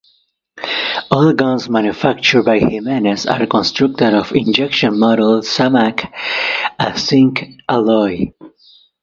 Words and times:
All 1.11 1.31
guns 1.33 1.69
manufactured 1.69 2.41
by 2.41 2.57
Jimenez 2.57 3.27
are 3.27 3.45
constructed 3.45 4.15
of 4.15 4.31
injection-molded 4.31 5.43
Zamak, 5.47 6.11
a 6.79 6.97
zinc 6.97 7.43
alloy. 7.69 8.31